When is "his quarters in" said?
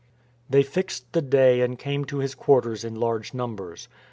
2.17-2.95